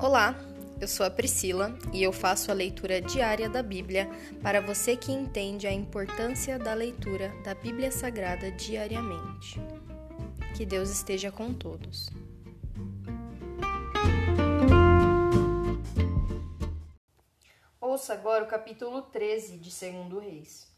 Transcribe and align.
Olá, 0.00 0.36
eu 0.80 0.86
sou 0.86 1.04
a 1.04 1.10
Priscila 1.10 1.76
e 1.92 2.04
eu 2.04 2.12
faço 2.12 2.52
a 2.52 2.54
leitura 2.54 3.00
diária 3.00 3.48
da 3.48 3.64
Bíblia 3.64 4.08
para 4.40 4.60
você 4.60 4.96
que 4.96 5.10
entende 5.10 5.66
a 5.66 5.72
importância 5.72 6.56
da 6.56 6.72
leitura 6.72 7.34
da 7.42 7.52
Bíblia 7.52 7.90
Sagrada 7.90 8.48
diariamente. 8.52 9.60
Que 10.56 10.64
Deus 10.64 10.88
esteja 10.88 11.32
com 11.32 11.52
todos. 11.52 12.10
Ouça 17.80 18.12
agora 18.12 18.44
o 18.44 18.48
capítulo 18.48 19.02
13 19.02 19.58
de 19.58 19.70
2 19.70 20.22
Reis. 20.22 20.72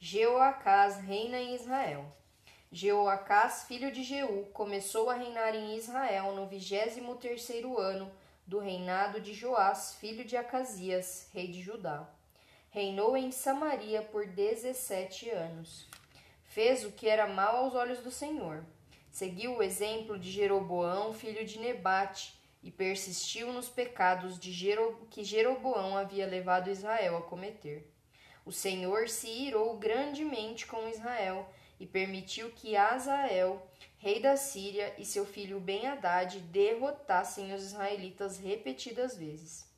Jeoacás 0.00 0.96
reina 0.96 1.38
em 1.38 1.54
Israel. 1.54 2.12
Jeoacás, 2.72 3.66
filho 3.68 3.92
de 3.92 4.02
Jeú, 4.02 4.46
começou 4.52 5.08
a 5.08 5.14
reinar 5.14 5.54
em 5.54 5.76
Israel 5.76 6.32
no 6.34 6.48
vigésimo 6.48 7.14
terceiro 7.14 7.78
ano 7.78 8.10
do 8.46 8.58
reinado 8.58 9.20
de 9.20 9.32
Joás, 9.32 9.94
filho 9.94 10.24
de 10.24 10.36
Acasias, 10.36 11.28
rei 11.32 11.48
de 11.48 11.62
Judá. 11.62 12.08
Reinou 12.70 13.16
em 13.16 13.30
Samaria 13.30 14.02
por 14.02 14.26
dezessete 14.26 15.30
anos. 15.30 15.88
Fez 16.44 16.84
o 16.84 16.92
que 16.92 17.08
era 17.08 17.26
mal 17.26 17.56
aos 17.56 17.74
olhos 17.74 18.00
do 18.00 18.10
Senhor. 18.10 18.64
Seguiu 19.10 19.56
o 19.56 19.62
exemplo 19.62 20.18
de 20.18 20.30
Jeroboão, 20.30 21.12
filho 21.12 21.44
de 21.44 21.58
Nebate, 21.58 22.34
e 22.62 22.70
persistiu 22.70 23.52
nos 23.52 23.68
pecados 23.68 24.38
Jero... 24.40 25.06
que 25.10 25.22
Jeroboão 25.22 25.96
havia 25.96 26.26
levado 26.26 26.70
Israel 26.70 27.18
a 27.18 27.22
cometer. 27.22 27.92
O 28.44 28.52
Senhor 28.52 29.08
se 29.08 29.28
irou 29.28 29.76
grandemente 29.76 30.66
com 30.66 30.88
Israel 30.88 31.48
e 31.84 31.86
permitiu 31.86 32.50
que 32.50 32.74
Azael, 32.76 33.62
rei 33.98 34.18
da 34.18 34.38
Síria, 34.38 34.94
e 34.96 35.04
seu 35.04 35.26
filho 35.26 35.60
Ben-Hadad 35.60 36.40
derrotassem 36.40 37.52
os 37.52 37.62
israelitas 37.62 38.38
repetidas 38.38 39.14
vezes. 39.18 39.70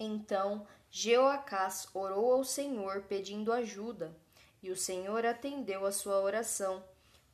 Então 0.00 0.66
Jeoacás 0.90 1.88
orou 1.92 2.32
ao 2.32 2.42
Senhor 2.42 3.02
pedindo 3.02 3.52
ajuda, 3.52 4.16
e 4.62 4.70
o 4.70 4.76
Senhor 4.76 5.26
atendeu 5.26 5.84
a 5.84 5.92
sua 5.92 6.22
oração, 6.22 6.82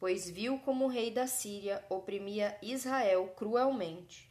pois 0.01 0.29
viu 0.29 0.59
como 0.59 0.87
o 0.87 0.89
rei 0.89 1.13
da 1.13 1.29
Síria 1.29 1.85
oprimia 1.89 2.59
Israel 2.61 3.29
cruelmente. 3.37 4.27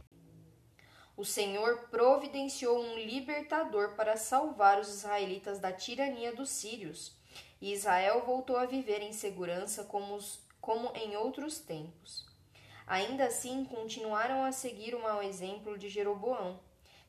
O 1.16 1.24
Senhor 1.24 1.88
providenciou 1.90 2.78
um 2.78 2.98
libertador 2.98 3.96
para 3.96 4.18
salvar 4.18 4.82
os 4.82 4.90
israelitas 4.90 5.60
da 5.60 5.72
tirania 5.72 6.36
dos 6.36 6.50
sírios 6.50 7.18
e 7.62 7.74
Israel 7.74 8.24
voltou 8.26 8.58
a 8.58 8.66
viver 8.66 9.02
em 9.02 9.14
segurança 9.14 9.84
como, 9.84 10.16
os, 10.16 10.40
como 10.62 10.92
em 10.96 11.16
outros 11.18 11.60
tempos. 11.60 12.28
Ainda 12.88 13.26
assim, 13.26 13.66
continuaram 13.66 14.44
a 14.44 14.52
seguir 14.52 14.96
o 14.96 15.02
mau 15.02 15.22
exemplo 15.22 15.78
de 15.78 15.90
Jeroboão. 15.90 16.60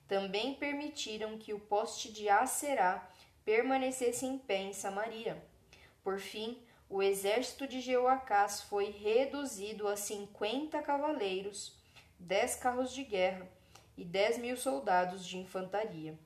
Também 0.06 0.54
permitiram 0.54 1.38
que 1.38 1.54
o 1.54 1.60
poste 1.60 2.12
de 2.12 2.28
Aserá 2.28 3.08
permanecesse 3.44 4.26
em 4.26 4.36
pé 4.36 4.58
em 4.58 4.72
Samaria. 4.72 5.42
Por 6.02 6.18
fim, 6.18 6.60
o 6.88 7.02
exército 7.02 7.66
de 7.66 7.80
Jeoacás 7.80 8.62
foi 8.62 8.90
reduzido 8.90 9.86
a 9.86 9.96
cinquenta 9.96 10.82
cavaleiros, 10.82 11.76
dez 12.18 12.56
carros 12.56 12.92
de 12.92 13.04
guerra 13.04 13.48
e 13.96 14.04
dez 14.04 14.36
mil 14.36 14.56
soldados 14.56 15.24
de 15.24 15.38
infantaria. 15.38 16.18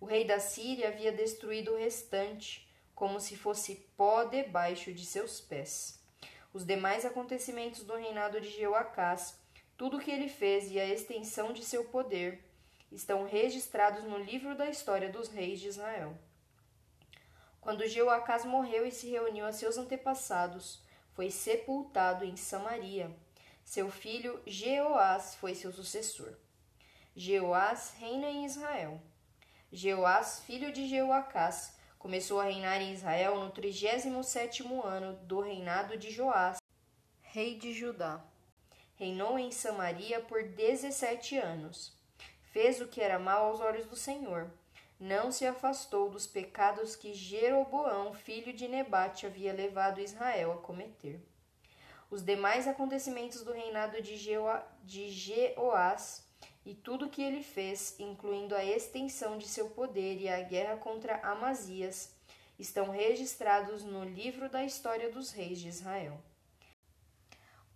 O 0.00 0.04
rei 0.04 0.24
da 0.24 0.40
Síria 0.40 0.88
havia 0.88 1.12
destruído 1.12 1.72
o 1.72 1.78
restante, 1.78 2.68
como 3.02 3.18
se 3.18 3.36
fosse 3.36 3.84
pó 3.96 4.22
debaixo 4.22 4.94
de 4.94 5.04
seus 5.04 5.40
pés. 5.40 6.00
Os 6.54 6.64
demais 6.64 7.04
acontecimentos 7.04 7.82
do 7.82 7.96
reinado 7.96 8.40
de 8.40 8.48
Jeoacás, 8.48 9.36
tudo 9.76 9.96
o 9.96 10.00
que 10.00 10.08
ele 10.08 10.28
fez 10.28 10.70
e 10.70 10.78
a 10.78 10.86
extensão 10.86 11.52
de 11.52 11.64
seu 11.64 11.84
poder, 11.86 12.44
estão 12.92 13.24
registrados 13.24 14.04
no 14.04 14.18
livro 14.18 14.54
da 14.54 14.70
história 14.70 15.10
dos 15.10 15.26
reis 15.28 15.58
de 15.58 15.66
Israel. 15.66 16.16
Quando 17.60 17.88
Jeoacás 17.88 18.44
morreu 18.44 18.86
e 18.86 18.92
se 18.92 19.10
reuniu 19.10 19.46
a 19.46 19.52
seus 19.52 19.76
antepassados, 19.76 20.80
foi 21.12 21.28
sepultado 21.28 22.24
em 22.24 22.36
Samaria. 22.36 23.10
Seu 23.64 23.90
filho 23.90 24.40
Jeoás 24.46 25.34
foi 25.34 25.56
seu 25.56 25.72
sucessor. 25.72 26.36
Jeoás 27.16 27.94
reina 27.98 28.28
em 28.28 28.44
Israel. 28.44 29.02
Jeoás, 29.72 30.38
filho 30.46 30.72
de 30.72 30.86
Jeoacás, 30.86 31.81
Começou 32.02 32.40
a 32.40 32.46
reinar 32.46 32.82
em 32.82 32.92
Israel 32.92 33.38
no 33.38 33.48
37 33.52 34.64
ano 34.84 35.14
do 35.22 35.40
reinado 35.40 35.96
de 35.96 36.10
Joás, 36.10 36.58
rei 37.20 37.56
de 37.56 37.72
Judá. 37.72 38.20
Reinou 38.96 39.38
em 39.38 39.52
Samaria 39.52 40.18
por 40.18 40.42
17 40.42 41.38
anos. 41.38 41.96
Fez 42.50 42.80
o 42.80 42.88
que 42.88 43.00
era 43.00 43.20
mal 43.20 43.44
aos 43.44 43.60
olhos 43.60 43.86
do 43.86 43.94
Senhor. 43.94 44.50
Não 44.98 45.30
se 45.30 45.46
afastou 45.46 46.10
dos 46.10 46.26
pecados 46.26 46.96
que 46.96 47.14
Jeroboão, 47.14 48.12
filho 48.12 48.52
de 48.52 48.66
Nebate, 48.66 49.24
havia 49.24 49.52
levado 49.52 50.00
Israel 50.00 50.50
a 50.54 50.56
cometer. 50.56 51.20
Os 52.10 52.20
demais 52.20 52.66
acontecimentos 52.66 53.44
do 53.44 53.52
reinado 53.52 54.02
de, 54.02 54.16
Jeoá, 54.16 54.66
de 54.82 55.08
Jeoás 55.08 56.26
e 56.64 56.74
tudo 56.74 57.06
o 57.06 57.10
que 57.10 57.22
ele 57.22 57.42
fez, 57.42 57.96
incluindo 57.98 58.54
a 58.54 58.64
extensão 58.64 59.36
de 59.36 59.48
seu 59.48 59.70
poder 59.70 60.20
e 60.20 60.28
a 60.28 60.40
guerra 60.42 60.76
contra 60.76 61.16
Amazias, 61.18 62.14
estão 62.58 62.90
registrados 62.90 63.82
no 63.82 64.04
livro 64.04 64.48
da 64.48 64.64
história 64.64 65.10
dos 65.10 65.32
reis 65.32 65.58
de 65.58 65.68
Israel. 65.68 66.20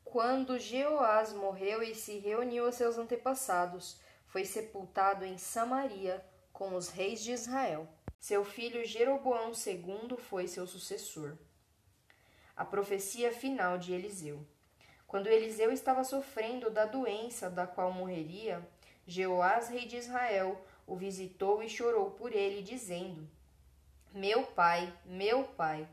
Quando 0.05 0.59
Jeoás 0.59 1.33
morreu 1.33 1.83
e 1.83 1.95
se 1.95 2.19
reuniu 2.19 2.67
a 2.67 2.73
seus 2.73 2.97
antepassados, 2.97 4.01
foi 4.27 4.45
sepultado 4.45 5.25
em 5.25 5.37
Samaria 5.37 6.25
com 6.53 6.75
os 6.75 6.89
reis 6.89 7.23
de 7.23 7.33
Israel. 7.33 7.89
Seu 8.21 8.45
filho 8.45 8.85
Jeroboão 8.85 9.51
II 9.51 10.17
foi 10.17 10.47
seu 10.47 10.67
sucessor. 10.67 11.37
A 12.57 12.65
profecia 12.65 13.33
final 13.33 13.77
de 13.77 13.93
Eliseu. 13.93 14.47
Quando 15.07 15.27
Eliseu 15.27 15.71
estava 15.71 16.03
sofrendo 16.03 16.71
da 16.71 16.85
doença 16.85 17.51
da 17.51 17.67
qual 17.67 17.93
morreria, 17.93 18.67
Jeoás, 19.07 19.69
rei 19.69 19.87
de 19.87 19.97
Israel, 19.97 20.61
o 20.85 20.97
visitou 20.97 21.63
e 21.63 21.69
chorou 21.69 22.11
por 22.11 22.35
ele, 22.35 22.61
dizendo: 22.61 23.29
Meu 24.13 24.43
pai, 24.43 24.93
meu 25.05 25.45
pai, 25.45 25.89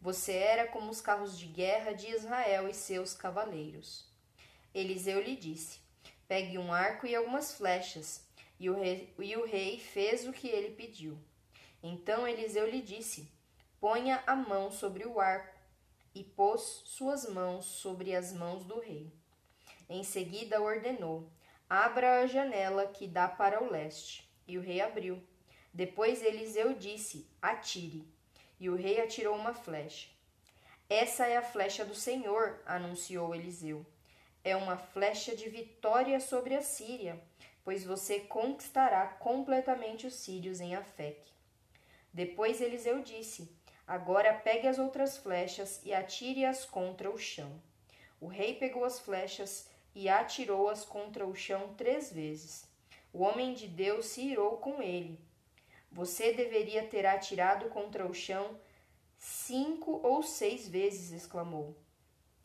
você 0.00 0.32
era 0.32 0.68
como 0.68 0.90
os 0.90 1.00
carros 1.00 1.36
de 1.36 1.46
guerra 1.46 1.92
de 1.92 2.08
Israel 2.08 2.68
e 2.68 2.74
seus 2.74 3.14
cavaleiros. 3.14 4.06
Eliseu 4.72 5.20
lhe 5.20 5.36
disse: 5.36 5.80
Pegue 6.28 6.56
um 6.56 6.72
arco 6.72 7.06
e 7.06 7.14
algumas 7.14 7.52
flechas. 7.52 8.24
E 8.58 8.70
o, 8.70 8.74
rei, 8.74 9.12
e 9.18 9.36
o 9.36 9.44
rei 9.44 9.80
fez 9.80 10.26
o 10.26 10.32
que 10.32 10.48
ele 10.48 10.70
pediu. 10.70 11.18
Então 11.82 12.28
Eliseu 12.28 12.70
lhe 12.70 12.80
disse: 12.80 13.28
Ponha 13.80 14.22
a 14.24 14.36
mão 14.36 14.70
sobre 14.70 15.04
o 15.04 15.20
arco. 15.20 15.52
E 16.14 16.22
pôs 16.22 16.82
suas 16.84 17.28
mãos 17.28 17.64
sobre 17.64 18.14
as 18.14 18.32
mãos 18.32 18.64
do 18.64 18.78
rei. 18.78 19.12
Em 19.88 20.04
seguida 20.04 20.60
ordenou: 20.62 21.28
Abra 21.68 22.20
a 22.20 22.26
janela 22.26 22.86
que 22.86 23.06
dá 23.06 23.28
para 23.28 23.62
o 23.62 23.70
leste. 23.70 24.30
E 24.46 24.58
o 24.58 24.60
rei 24.60 24.80
abriu. 24.80 25.22
Depois 25.72 26.22
Eliseu 26.22 26.74
disse: 26.74 27.26
Atire. 27.40 28.06
E 28.60 28.68
o 28.68 28.76
rei 28.76 29.00
atirou 29.00 29.34
uma 29.34 29.54
flecha. 29.54 30.08
Essa 30.88 31.26
é 31.26 31.36
a 31.36 31.42
flecha 31.42 31.84
do 31.84 31.94
Senhor, 31.94 32.60
anunciou 32.66 33.34
Eliseu. 33.34 33.86
É 34.44 34.54
uma 34.54 34.76
flecha 34.76 35.34
de 35.34 35.48
vitória 35.48 36.20
sobre 36.20 36.54
a 36.54 36.60
Síria, 36.60 37.18
pois 37.64 37.84
você 37.84 38.20
conquistará 38.20 39.06
completamente 39.06 40.06
os 40.06 40.14
sírios 40.14 40.60
em 40.60 40.74
Afec. 40.74 41.18
Depois 42.12 42.60
Eliseu 42.60 43.00
disse: 43.00 43.50
Agora 43.86 44.34
pegue 44.34 44.68
as 44.68 44.78
outras 44.78 45.16
flechas 45.16 45.80
e 45.84 45.94
atire-as 45.94 46.64
contra 46.64 47.10
o 47.10 47.16
chão. 47.16 47.60
O 48.20 48.26
rei 48.26 48.54
pegou 48.54 48.84
as 48.84 49.00
flechas 49.00 49.68
e 49.94 50.08
atirou-as 50.08 50.84
contra 50.84 51.26
o 51.26 51.34
chão 51.34 51.74
três 51.74 52.12
vezes. 52.12 52.66
O 53.12 53.22
homem 53.22 53.52
de 53.52 53.66
Deus 53.68 54.06
se 54.06 54.22
irou 54.22 54.56
com 54.56 54.80
ele. 54.80 55.20
Você 55.90 56.32
deveria 56.32 56.86
ter 56.86 57.04
atirado 57.04 57.68
contra 57.68 58.06
o 58.06 58.14
chão 58.14 58.58
cinco 59.18 60.00
ou 60.02 60.22
seis 60.22 60.66
vezes, 60.66 61.12
exclamou. 61.12 61.76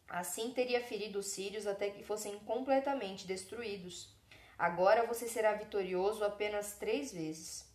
Assim 0.10 0.52
teria 0.52 0.82
ferido 0.82 1.20
os 1.20 1.28
sírios 1.28 1.66
até 1.66 1.90
que 1.90 2.04
fossem 2.04 2.38
completamente 2.40 3.26
destruídos. 3.26 4.14
Agora 4.58 5.06
você 5.06 5.28
será 5.28 5.54
vitorioso 5.54 6.24
apenas 6.24 6.74
três 6.74 7.12
vezes. 7.12 7.68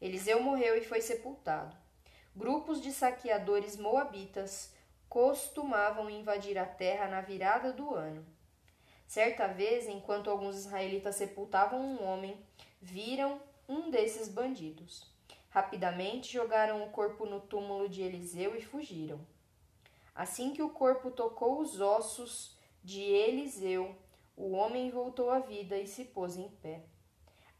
Eliseu 0.00 0.42
morreu 0.42 0.76
e 0.76 0.84
foi 0.84 1.00
sepultado. 1.00 1.76
Grupos 2.34 2.80
de 2.80 2.92
saqueadores 2.92 3.76
moabitas 3.76 4.72
costumavam 5.08 6.08
invadir 6.08 6.56
a 6.56 6.64
terra 6.64 7.08
na 7.08 7.20
virada 7.20 7.72
do 7.72 7.94
ano. 7.94 8.24
Certa 9.10 9.48
vez, 9.48 9.88
enquanto 9.88 10.30
alguns 10.30 10.54
israelitas 10.54 11.16
sepultavam 11.16 11.80
um 11.80 12.04
homem, 12.04 12.40
viram 12.80 13.40
um 13.68 13.90
desses 13.90 14.28
bandidos. 14.28 15.04
Rapidamente 15.48 16.32
jogaram 16.32 16.84
o 16.84 16.90
corpo 16.90 17.26
no 17.26 17.40
túmulo 17.40 17.88
de 17.88 18.02
Eliseu 18.02 18.54
e 18.54 18.62
fugiram. 18.62 19.18
Assim 20.14 20.52
que 20.52 20.62
o 20.62 20.70
corpo 20.70 21.10
tocou 21.10 21.58
os 21.58 21.80
ossos 21.80 22.56
de 22.84 23.02
Eliseu, 23.02 23.96
o 24.36 24.52
homem 24.52 24.92
voltou 24.92 25.28
à 25.28 25.40
vida 25.40 25.76
e 25.76 25.88
se 25.88 26.04
pôs 26.04 26.36
em 26.36 26.48
pé. 26.48 26.84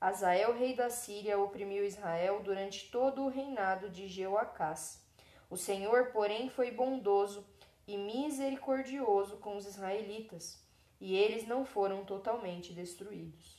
Azael, 0.00 0.56
rei 0.56 0.76
da 0.76 0.88
Síria, 0.88 1.36
oprimiu 1.36 1.84
Israel 1.84 2.44
durante 2.44 2.88
todo 2.92 3.24
o 3.24 3.28
reinado 3.28 3.90
de 3.90 4.06
Jeoacás. 4.06 5.04
O 5.50 5.56
Senhor, 5.56 6.12
porém, 6.12 6.48
foi 6.48 6.70
bondoso 6.70 7.44
e 7.88 7.96
misericordioso 7.96 9.38
com 9.38 9.56
os 9.56 9.66
israelitas, 9.66 10.69
e 11.00 11.16
eles 11.16 11.46
não 11.46 11.64
foram 11.64 12.04
totalmente 12.04 12.72
destruídos. 12.72 13.58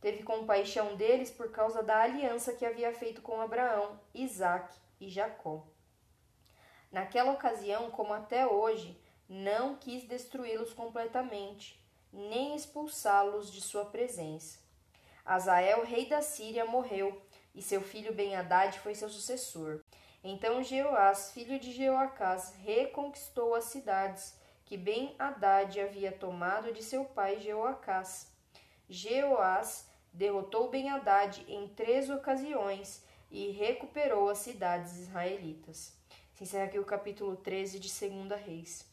Teve 0.00 0.22
compaixão 0.22 0.96
deles 0.96 1.30
por 1.30 1.50
causa 1.50 1.82
da 1.82 2.02
aliança 2.02 2.52
que 2.52 2.66
havia 2.66 2.92
feito 2.92 3.22
com 3.22 3.40
Abraão, 3.40 4.00
Isaque 4.14 4.76
e 5.00 5.08
Jacó. 5.08 5.66
Naquela 6.90 7.32
ocasião, 7.32 7.90
como 7.90 8.12
até 8.12 8.46
hoje, 8.46 9.00
não 9.28 9.76
quis 9.76 10.04
destruí-los 10.04 10.74
completamente, 10.74 11.80
nem 12.12 12.54
expulsá-los 12.54 13.52
de 13.52 13.60
sua 13.60 13.86
presença. 13.86 14.58
Azael, 15.24 15.84
rei 15.84 16.06
da 16.06 16.20
Síria, 16.20 16.64
morreu, 16.64 17.22
e 17.54 17.62
seu 17.62 17.80
filho 17.80 18.12
Ben-Hadad 18.12 18.78
foi 18.80 18.94
seu 18.94 19.08
sucessor. 19.08 19.80
Então 20.22 20.62
Jeoás, 20.62 21.32
filho 21.32 21.58
de 21.58 21.72
Jeoacás, 21.72 22.54
reconquistou 22.64 23.54
as 23.54 23.64
cidades 23.64 24.38
que 24.64 24.76
Ben-Hadad 24.76 25.80
havia 25.80 26.12
tomado 26.12 26.72
de 26.72 26.82
seu 26.82 27.04
pai 27.04 27.40
Jeoacás. 27.40 28.30
Jeoás 28.88 29.88
derrotou 30.12 30.70
Ben-Hadad 30.70 31.44
em 31.48 31.68
três 31.68 32.08
ocasiões 32.08 33.04
e 33.30 33.50
recuperou 33.50 34.28
as 34.28 34.38
cidades 34.38 34.96
israelitas. 34.98 35.96
Se 36.34 36.44
encerra 36.44 36.64
aqui 36.64 36.78
o 36.78 36.84
capítulo 36.84 37.36
13 37.36 37.78
de 37.78 37.88
2 37.88 38.40
Reis. 38.40 38.86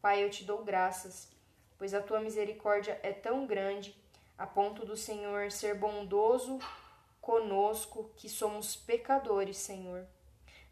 Pai, 0.00 0.22
eu 0.22 0.30
te 0.30 0.44
dou 0.44 0.62
graças 0.62 1.34
pois 1.78 1.94
a 1.94 2.00
tua 2.00 2.20
misericórdia 2.20 2.98
é 3.02 3.12
tão 3.12 3.46
grande, 3.46 3.94
a 4.36 4.46
ponto 4.46 4.84
do 4.84 4.96
Senhor 4.96 5.50
ser 5.50 5.74
bondoso 5.74 6.58
conosco, 7.20 8.10
que 8.16 8.28
somos 8.28 8.76
pecadores, 8.76 9.56
Senhor. 9.56 10.06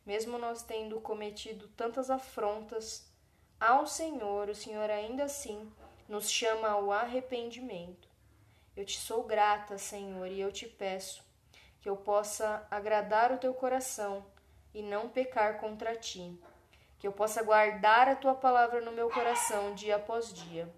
Mesmo 0.05 0.39
nós 0.39 0.63
tendo 0.63 1.01
cometido 1.01 1.69
tantas 1.77 2.11
afrontas 2.11 3.11
ao 3.59 3.87
Senhor, 3.87 4.49
o 4.49 4.55
Senhor 4.55 4.91
ainda 4.91 5.25
assim 5.25 5.73
nos 6.09 6.31
chama 6.31 6.69
ao 6.69 6.93
arrependimento. 6.93 8.09
Eu 8.77 8.85
te 8.85 8.99
sou 8.99 9.23
grata, 9.23 9.79
Senhor, 9.79 10.27
e 10.27 10.41
eu 10.41 10.53
te 10.53 10.67
peço 10.67 11.23
que 11.81 11.89
eu 11.89 11.97
possa 11.97 12.67
agradar 12.71 13.33
o 13.33 13.39
teu 13.39 13.53
coração 13.55 14.25
e 14.73 14.83
não 14.83 15.09
pecar 15.09 15.61
contra 15.61 15.95
ti, 15.95 16.39
que 16.99 17.07
eu 17.07 17.13
possa 17.13 17.43
guardar 17.43 18.09
a 18.09 18.17
tua 18.17 18.35
palavra 18.35 18.81
no 18.81 18.91
meu 18.91 19.11
coração 19.11 19.75
dia 19.75 19.97
após 19.97 20.33
dia 20.33 20.73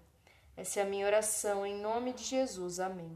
essa 0.57 0.79
é 0.79 0.83
a 0.83 0.87
minha 0.87 1.05
oração 1.05 1.63
em 1.67 1.79
nome 1.79 2.13
de 2.13 2.23
Jesus. 2.23 2.79
Amém. 2.79 3.15